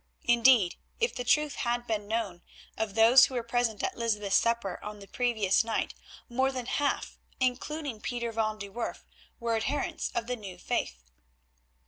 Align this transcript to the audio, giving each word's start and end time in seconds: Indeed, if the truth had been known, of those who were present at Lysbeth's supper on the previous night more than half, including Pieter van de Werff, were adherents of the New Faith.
Indeed, 0.23 0.77
if 0.99 1.13
the 1.13 1.23
truth 1.23 1.57
had 1.57 1.85
been 1.85 2.07
known, 2.07 2.41
of 2.75 2.95
those 2.95 3.25
who 3.25 3.35
were 3.35 3.43
present 3.43 3.83
at 3.83 3.95
Lysbeth's 3.95 4.35
supper 4.35 4.83
on 4.83 4.97
the 4.97 5.07
previous 5.07 5.63
night 5.63 5.93
more 6.27 6.51
than 6.51 6.65
half, 6.65 7.19
including 7.39 8.01
Pieter 8.01 8.31
van 8.31 8.57
de 8.57 8.67
Werff, 8.69 9.05
were 9.39 9.55
adherents 9.55 10.11
of 10.15 10.25
the 10.25 10.35
New 10.35 10.57
Faith. 10.57 11.03